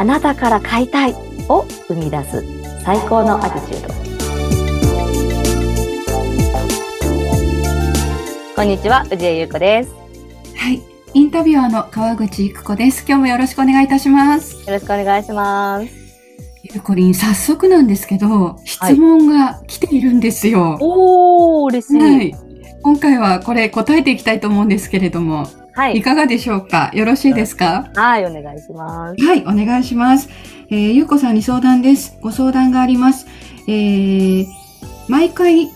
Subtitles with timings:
[0.00, 1.14] あなたから買いたい
[1.50, 2.42] を生み出す。
[2.82, 3.94] 最高のアティチュード
[8.56, 9.94] こんにちは宇治江優子です。
[10.56, 10.80] はい。
[11.12, 13.04] インタビュアーの川口育子です。
[13.06, 14.54] 今日もよろしくお願いいたします。
[14.66, 15.86] よろしくお願いします。
[16.62, 22.34] ゆこりん早速なんですけど質問が来ているんですよ、はい、おー嬉しい、はい、
[22.82, 25.96] 今回はこれ答えていきたいと思うんですけれどもはい。
[25.98, 26.90] いかがでしょうか？
[26.94, 27.90] よろしいですか？
[27.94, 29.24] はい、お願いします。
[29.24, 30.28] はい、お願いします。
[30.70, 32.16] えー、ゆうこさんに相談です。
[32.20, 33.26] ご相談があります。
[33.66, 34.46] えー、
[35.08, 35.68] 毎回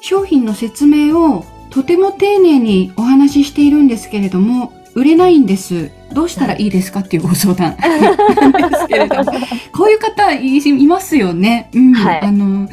[0.00, 5.90] 商品の説明をとても丁寧にお話ししているんですけれども、売れないんです。
[6.12, 7.00] どうしたらいいですか？
[7.00, 9.24] っていうご相談なん ですけれども、
[9.72, 11.68] こういう方いますよね。
[11.74, 11.92] うん。
[11.94, 12.72] はい、あの、す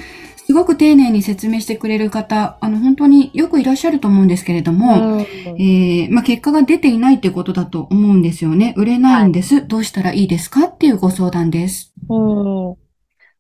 [0.56, 5.22] ごく丁寧に説明してくれる方、あの、本当によくいらっしゃると思うんですけれども、
[5.58, 8.74] えー、まあ、結果が出ていないってことだと思うんですよね。
[8.78, 9.56] 売れないんです。
[9.56, 11.94] はい、どうしたらいいですかっていうご相談です。
[12.10, 12.76] うん。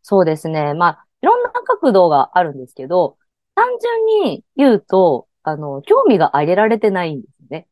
[0.02, 0.73] そうですね。
[0.73, 3.18] まあ、いろんな角度があるんですけど、
[3.56, 7.68] 単純に言うと、あの、興味が上げられてないんですね。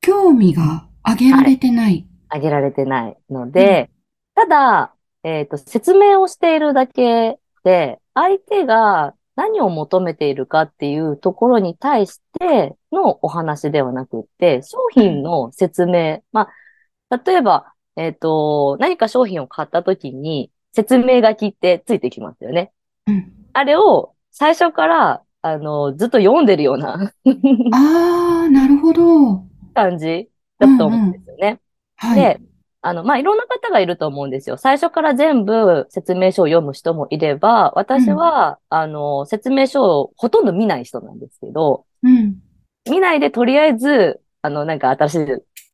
[0.00, 2.06] 興味が上げられてない。
[2.28, 3.90] はい、上げられてないので、
[4.36, 4.94] うん、ただ、
[5.24, 16.22] えっ、ー、と、説明をしているだけで、相手が何を求めているかっていうところに対してのお話ではなくって、商品の説明。
[16.32, 16.48] ま
[17.08, 22.72] あ、例えば、えっ、ー、と、何か商品を買った時に説明書きってついてきますよね。
[23.06, 27.12] うん、あれを最初から、あの、ずっと読んでるような
[27.72, 29.44] ああ、なるほど。
[29.74, 31.60] 感じだと思うんですよね。
[32.02, 32.40] うんうん、はい、で、
[32.84, 34.56] あの、まあ、いろんな方がいると思うんですよ。
[34.56, 42.36] 最初から全部説明書を読む人もいれば、私は、うん、あの、説明書をほとんど見ない人なんですけど、うん、
[42.90, 45.26] 見ないでとりあえず、あの、なんか新しい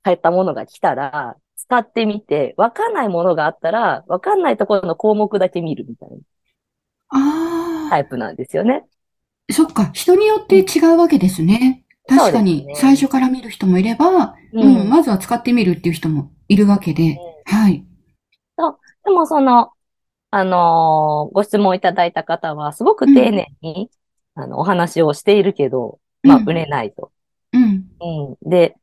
[0.02, 7.88] 買ったものが来たら、使ってみて、わかんないものがあったら、わかんないところの項目だけ見るみたいな。
[7.88, 8.84] タイプなんですよね。
[9.50, 11.84] そっか、人によって違うわけですね。
[12.06, 17.84] 確かに、最初から見る人もいれば、うん、うん、まずは使ってみるっていう人もいるわけで、うん、はい。
[19.08, 19.70] でもその、
[20.30, 23.90] あのー、ご質問いただいた方は、すごく丁寧に、
[24.36, 27.10] うん、あの、お話をしているけど、まあ、売れないと。
[27.54, 27.86] うん。
[28.00, 28.50] うん。
[28.50, 28.76] で、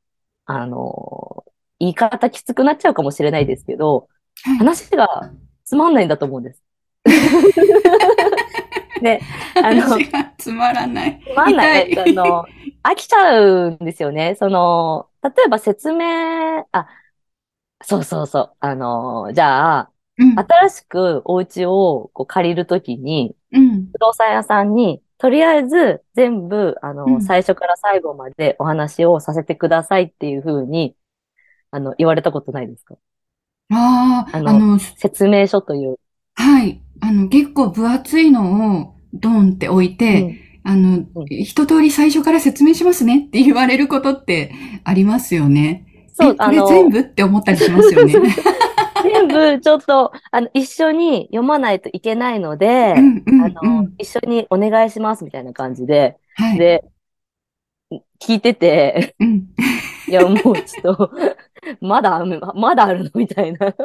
[0.45, 4.07] あのー、言い方きつくなっちゃうかもしれないですけど、
[4.43, 5.31] はい、話が
[5.63, 6.63] つまんないんだと思うんです。
[9.01, 9.21] で、
[9.61, 9.99] あの、
[10.39, 11.21] つまらない。
[11.23, 11.99] つまんない。
[11.99, 12.45] あの、
[12.83, 14.35] 飽きちゃうんですよね。
[14.39, 16.87] その、例えば説明、あ、
[17.87, 18.51] そうそうそう。
[18.59, 30.95] あの、じゃあ、うん、新しくお家をこう借りるときに、うん、不動産屋さんに、とりあえず全部、あの、うん、最初から最後までお話をさせてくださいっていうふうに、
[31.71, 32.95] あの、言われたことないですか？
[33.71, 35.97] ああ、あの、あの説明書という。
[36.35, 36.81] はい。
[37.01, 44.51] あの、結構分厚いのをドンって置いて、あの、一通り最初から説明しますねって言われることって
[44.83, 45.84] ありますよね。
[46.17, 46.65] そう、あの。
[46.67, 46.99] 全部？
[46.99, 48.13] って思ったりしますよね。
[49.03, 56.85] 全部ちょっと、あの、一緒に読まないといけないので、うんうんうん、あの、一緒にお願いしますみたいな感じで、はい、で、
[58.19, 59.47] 聞いてて、うん、
[60.07, 61.11] いや、もうちょっと、
[61.81, 62.23] まだ、
[62.55, 63.11] まだあるの？
[63.13, 63.75] みたいな。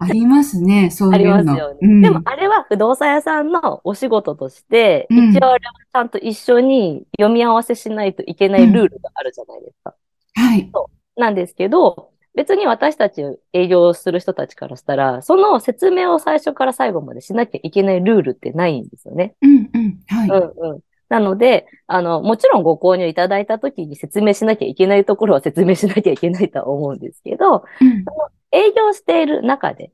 [0.00, 1.34] ありますね、そういうの。
[1.34, 9.94] ありますよね、うん、でも、あれは不動産屋さんのお仕事として、うん、一応あれはちゃんと一緒に読み合わせしないといけないルールがあるじゃないですか。
[10.36, 10.70] うん、はい。
[10.72, 13.22] そうなんですけど、別に私たち
[13.52, 19.34] 営業する人たちからしたら、その説明を最初から最後までしなきゃいけないルールってないんですよね。
[19.42, 20.00] うんうん。
[20.06, 20.28] はい。
[20.28, 20.80] うんうん。
[21.08, 29.92] なので、あの、もちろんご購入いただいたときに説明しなきゃいけないところは説明しなきゃいけないとは思うんですけど、うん、その営業している中で、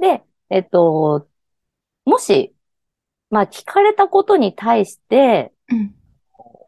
[0.00, 1.28] で、えっと、
[2.04, 2.54] もし、
[3.30, 5.94] まあ、聞かれたことに対して、うん、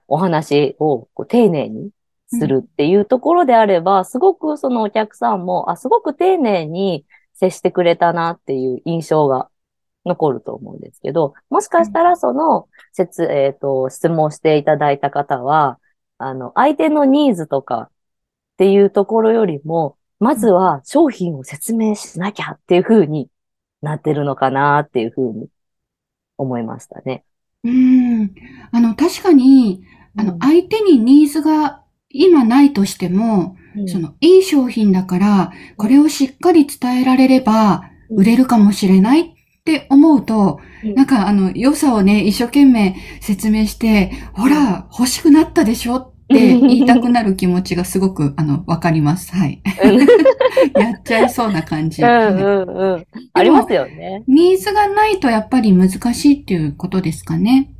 [0.06, 1.90] お話をこう丁寧に
[2.30, 7.04] するっていうところであれば、うん、すごくそのお客さんも、あ、すごく丁寧に
[7.34, 9.50] 接してくれたなっていう印象が
[10.04, 15.78] 残ると思うんですけど、もしかしたらその、説、えっ、ー、と、質問していただいた方は、
[16.18, 17.90] あの、相手のニーズとかっ
[18.58, 23.28] ていうところよりも、まずは商品を説明しなきゃっていう風に
[23.82, 25.48] なってるのかなっていう風に
[26.36, 27.24] 思いましたね。
[27.64, 28.34] うん。
[28.72, 29.82] あの、確かに、
[30.16, 39.24] あの、相手にニーズが今ないとしても、うん、その、いい商品だから、これをしっかり伝えられれば、売れるかもしれないっ
[39.64, 49.34] て思うと、うん、なんかあの、良さをね、一生懸命説明して、ほら、欲しくなったでしょっって言いたくなる気持ちがすごく、あの、わかります。
[49.34, 49.60] はい。
[50.78, 52.02] やっちゃいそうな感じ。
[52.02, 53.06] うんうんうん。
[53.32, 54.22] ありますよね。
[54.28, 57.72] ニーズがないとやっぱり難しいっていうことですかね。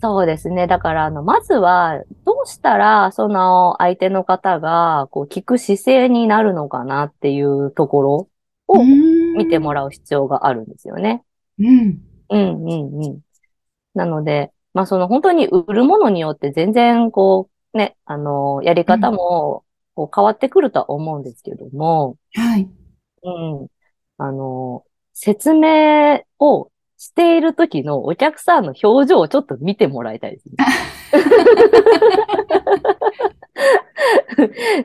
[0.00, 0.66] そうですね。
[0.66, 8.28] だから、あの、まずは、どうしたら、その、相手の方が、こう、聞く姿勢になるのかなっていうところ
[8.68, 8.82] を
[9.36, 11.24] 見てもららう必要があるんですよね。
[11.58, 11.66] う。
[11.66, 12.02] うん。
[12.28, 13.20] うんうんうん。
[13.94, 19.64] なので、まあ、その、本当に売るものによって全然、こう、ね、あの、やり方も、
[19.94, 22.68] こう、変わってくるとは思うんですけども、はい。
[23.22, 23.68] うん。
[24.18, 24.84] あの、
[25.14, 26.70] 説明を
[27.06, 30.54] している時のお客さんの表情をちょっと見てもらいたいですね。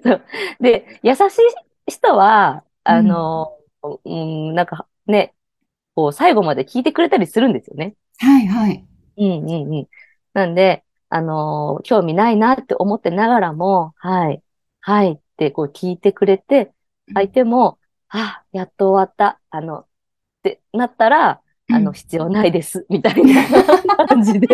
[0.04, 0.22] そう
[0.60, 1.20] で、優し
[1.88, 3.58] い人は、あの、
[4.06, 5.34] うん、なんかね、
[5.96, 7.96] こう、最後まで聞いてくれたりするんですよね。
[8.20, 8.86] はい、はい。
[9.18, 9.88] うんうんうん。
[10.34, 14.42] なんで、あのー興味ないなって思ってながらも、はい、
[14.80, 16.74] はいってこう聞いてくれて、
[17.14, 17.80] 相手も、
[18.10, 19.88] あ、やっと終わった、あの、っ
[20.44, 21.42] てなったら、
[21.72, 24.48] あの、うん必要ないです、 みたいな感じで。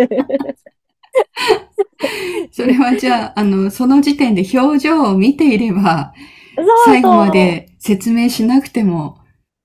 [2.52, 6.14] それはじゃあ、あの、その時点で表情を見ていれば、
[6.86, 9.20] 最後まで説明しなくても、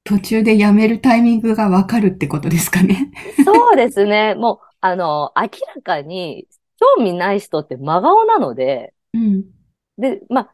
[0.05, 3.13] 途中でやめるタイミングがわかるってことですかね。
[3.45, 4.35] そうですね。
[4.35, 6.47] もう、あの、明らかに、
[6.97, 9.45] 興味ない人って真顔なので、うん。
[9.99, 10.53] で、まあ、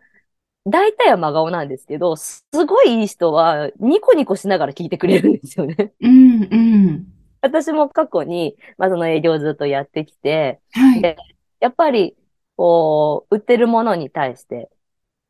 [0.70, 5.92] 大体は真顔なんですけど、すごいいい人はニコニコしながら聞いてくれるんですよね。
[6.00, 7.06] うん、うん。
[7.40, 11.02] 私も過去に、まあ、その営業ずっとやってきて、はい。
[11.02, 11.16] で
[11.60, 12.16] やっぱり、
[12.56, 14.70] こう、売ってるものに対して、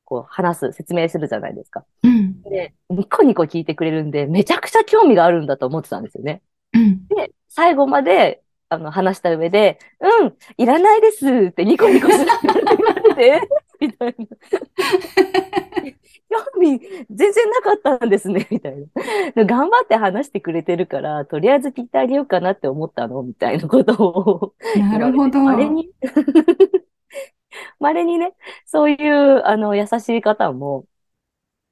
[0.04, 1.84] こう、話す、説明するじゃないですか。
[2.02, 6.42] うん、で、ニコニコ聞いてくれるんで、めちゃくちゃ興味があるんだと思ってたんですよね。
[6.74, 7.06] うん。
[7.08, 13.48] で、最後まで、あの、話した上で、うん、いらないですってニコニコしながら言われて、
[13.80, 14.26] みたいな。
[16.28, 16.80] 興味
[17.10, 18.76] 全然なかったんですね、みたい
[19.34, 19.44] な。
[19.44, 25.40] 頑張って話してくれてるから、とりあえず聞いてあげようかなって思ったのみたいなことをなるほど。
[25.40, 25.90] まれに、
[27.80, 28.34] まれにね、
[28.66, 30.86] そういう、あの、優しい方も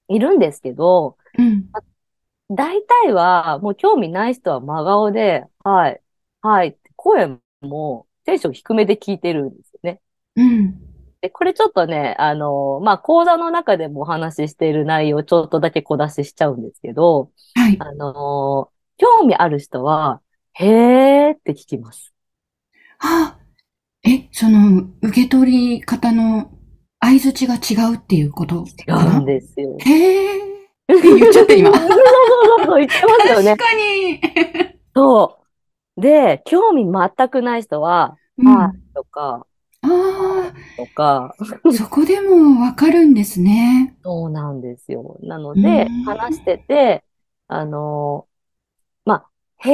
[0.08, 1.67] いるんですけど、うん。
[2.49, 6.00] 大体は、もう興味ない人は真顔で、はい、
[6.41, 10.00] はい声もテンション低めで聞いてるんですよね。
[10.37, 10.85] うん。
[11.20, 17.76] で、これちょっとね、あの、まあ、講座の中でもお話ししている内容をちょっとだけ小出ししちゃうんですけど、はい。
[17.80, 20.20] あの、興味ある人は、
[20.54, 22.12] へーって聞きます。
[22.98, 23.38] あ、
[24.04, 26.50] え、その、受け取り方の
[27.00, 29.76] 相槌が違うっていうこと違うんですよ。
[29.80, 31.72] へーって言っちゃって今。
[31.76, 31.94] そうそ
[32.62, 33.64] うそう言ってますよね確。
[33.64, 34.20] かに。
[34.94, 35.38] そ
[35.96, 36.00] う。
[36.00, 39.46] で、興味全くない人は、うん、はあいとか、
[39.82, 39.88] あ
[40.76, 43.96] とか、ー、そこでもわかるんですね。
[44.02, 45.19] そうなんですよ。
[45.23, 47.05] なのうでん、話してて、
[47.49, 48.28] あの、
[49.05, 49.70] まあ、へ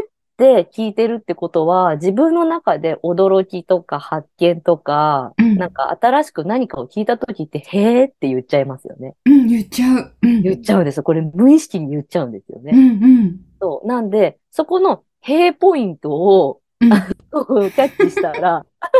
[0.00, 9.16] ーって聞いてるってことは、自分の中で驚きとか発見とか、うんなんか新しく何かを聞いたときって、へーって言っちゃいますよね。
[9.26, 10.16] うん、言っちゃう。
[10.22, 10.42] うん。
[10.42, 11.02] 言っちゃうんですよ。
[11.02, 12.72] これ無意識に言っちゃうんですよね。
[12.72, 13.40] うん、うん。
[13.60, 13.86] そう。
[13.86, 18.90] なんで、そこのへーポイントをうんキャッチしたら、あ、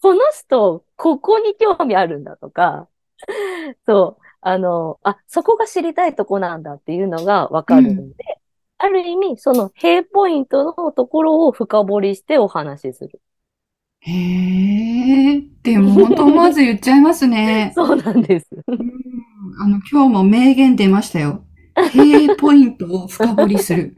[0.00, 2.88] この人、ここに興味あるんだとか、
[3.86, 8.38] そう、あの、あ、そこが知りたいとこなんだっていうのがわかるので、
[8.78, 13.20] ある意味、その、平ポイントのところを深掘りしてお話しする。
[14.00, 14.12] へ
[15.34, 17.72] え、でも本当思わず言っちゃいますね。
[17.74, 18.46] そうなんです。
[18.66, 18.78] うん
[19.60, 21.44] あの、今日も名言出ましたよ。
[21.76, 23.96] へえポイントを深掘りする。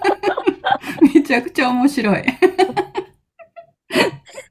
[1.14, 2.24] めちゃくちゃ面白い。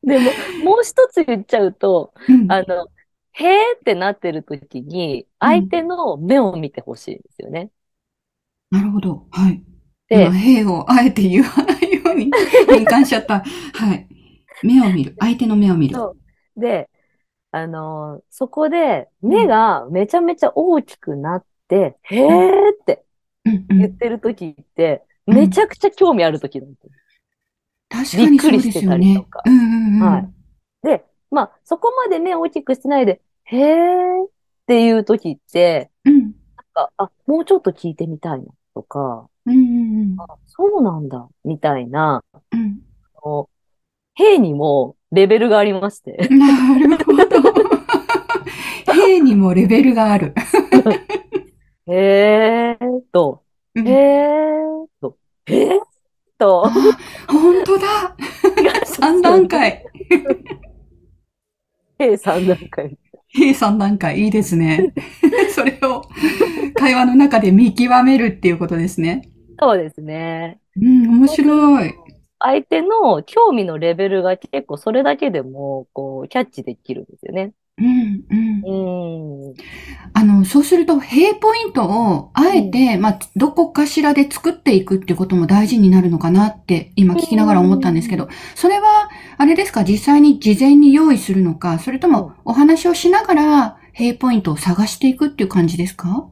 [0.07, 2.87] でも、もう一つ言っちゃうと、うんあの、
[3.33, 7.71] へーってなってる時に、相手の目を見てほしいんですよね。
[8.71, 9.27] なるほど。
[9.31, 9.63] はい。
[10.09, 12.31] で今、、へをあえて言わないように
[12.69, 13.39] 変換しちゃった。
[13.73, 14.07] はい。
[14.63, 15.15] 目を見る。
[15.19, 15.95] 相手の目を見る。
[15.95, 16.17] そ
[16.57, 16.59] う。
[16.59, 16.89] で、
[17.51, 23.05] あのーそこで目がめちゃめちゃ大きくなって、へーって
[23.45, 23.79] うんうん。
[23.79, 26.91] 言ってる時って、うんめちゃくちゃ興味ある時なんですよ。
[28.03, 29.41] 確かにそうですよびっくりしてたりねとか。
[29.45, 30.01] うんうんうん。
[30.01, 30.29] はい
[30.83, 34.29] で、まあ、そこまで目を大きくしてないで、へーっ
[34.67, 36.21] ていう時って、うん。
[36.21, 36.33] なん
[36.73, 42.81] か、あ、もうちょっと聞いてみたいなとか、うんうんあ、そうなんだ、みたいな、うん。
[43.23, 43.49] あの
[44.15, 46.17] へーにもレベルがありまして。
[46.29, 46.39] うん。
[46.39, 47.25] なるほど。
[48.93, 50.33] 兵にもレベルがある。
[51.87, 53.43] へーと、
[53.75, 55.84] うんへーと、へー
[56.37, 56.71] と、あ、
[57.27, 58.15] 本当だ。
[58.85, 59.83] 3段階。
[61.97, 62.97] 計3段階。
[63.33, 64.93] 計3段階、いいですね。
[65.51, 66.03] それを
[66.75, 69.29] 会話の中で見極めるっていうことですね。
[69.59, 70.59] そうですね。
[70.75, 71.93] うん、面白い。
[72.39, 77.53] 相手の興味のレベルが結構それだけでも、こう、キャッチできるんですよね。
[77.77, 79.53] うん、うん。
[80.13, 96.29] あの、そうすると、平ポイントを、あえて、うん、まあ、どこかしらで作っていくっていうことも大事になるのかなって、今聞きながら思ったんですけど、それは、あれですか、実際に事前に用意するのか、それとも、お話をしながら、平ポイントを探していくっていう感じですか？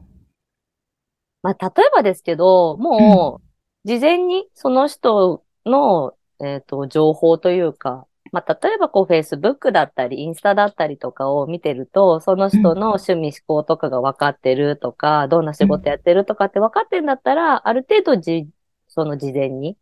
[1.42, 3.42] まあ、例えばですけど、も
[3.84, 18.48] う、事前にその人の、えっ、ー、と、情報というか、まあ、例えばこう、Facebook だったり、インスタだったりとかを見てると、その人の趣味思考とかが分かってるとか、どんな仕事やってるとかって分かってんだったら、ある程度じ、
[18.88, 19.76] その事前に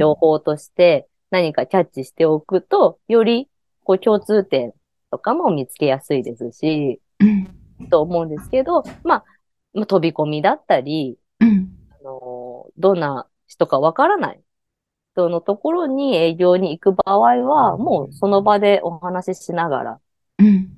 [0.00, 3.48] 情報として何かキャッチしておくと、より
[3.84, 4.72] こう共通点
[5.12, 7.00] とかも見つけやすいですし、
[7.88, 9.22] と思うんですけど、ま
[9.76, 11.18] あ、飛び込みだったり、
[12.00, 14.41] あのどんな人か分からない
[15.14, 20.00] 人のところに営業に行く場合は、もうその場でお話ししながら、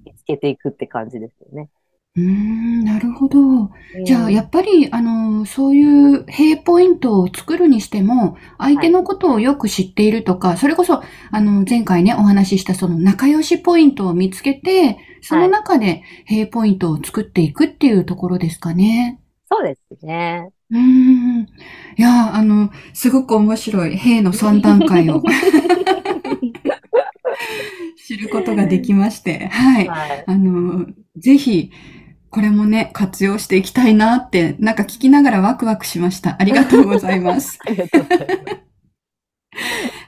[0.05, 1.71] 見つけていくって感じですよね。
[2.17, 3.71] うん、なるほど。
[4.05, 19.19] じゃあ、やっぱり、あの、そういう平ポイントを作るにしても、相手のことをよく知っているとか、はい、それこそ、あの、前回ね、お話ししたその仲良しポイントを見つけて、その中で平ポイントを作っていくっていうところですかね。
[19.49, 20.50] はい、そうですね。
[20.75, 21.43] うん。
[21.43, 21.47] い
[21.97, 25.23] や、あの、すごく面白い、兵の3段階を
[28.07, 29.87] 知ることができまして、はい。
[29.87, 31.71] はい、あの、ぜひ、
[32.28, 36.35] これもね、活用していきたいなって、なんか聞きながらワクワクしました。
[36.40, 37.61] ありがとうございます。
[37.64, 38.64] ありがとうございます。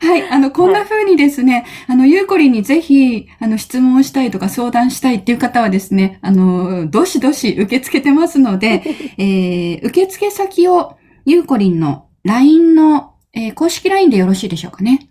[0.07, 0.29] はい。
[0.31, 8.85] あの、こんな風にですね、はい、あの、ゆうこりんにぜひ、あの、質問をしたいとか相談したいっていう方はですね、あの、どしどし受け付けてますので、
[9.19, 15.11] えー、受付先を、ゆうこりんの LINE の、えー、公式 LINE でよろしいでしょうかね。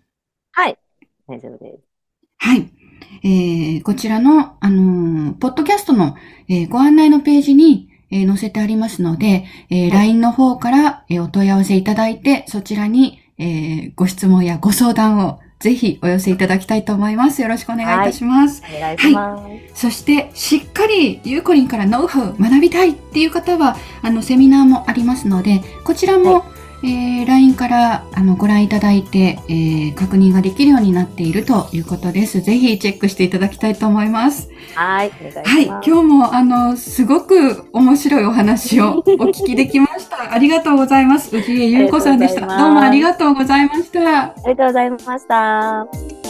[0.54, 0.78] はい。
[1.28, 1.80] 大丈夫です。
[2.38, 2.70] はい。
[3.24, 6.16] えー、こちらの、あのー、ポッドキャストの、
[6.48, 17.42] えー、ご案内のページに、えー、載せてありますので、えー、LINE の方から、えー、お問い合わせいただいて、そちらに、えー、ご質問やご相談をぜひお寄せいただきたいと思います。
[17.42, 18.62] よろしくお願いいたします。
[18.64, 19.44] はい、お願いします。
[19.44, 26.44] はい、そして、しっかりゆうこりんからノウハウ学びたいっていう方は、あの、セミナーもありますので、こちらも、はい、
[26.86, 32.42] えー、LINE からあのご覧いただいて、えー、確認ができるようになっているということです。
[32.42, 34.50] ぜひチェックしていただきたいと思います。
[34.76, 40.32] はい、はい、今日もあのすごく面白いお話を お聞きできました。
[40.32, 41.30] ありがとうございます。
[41.30, 42.42] 藤江優子さんでした。
[42.42, 44.22] どうもありがとうございました。
[44.22, 46.25] ありがとうございました。